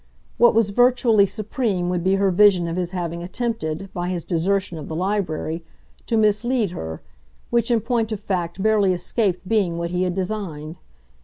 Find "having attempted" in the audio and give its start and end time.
2.89-3.91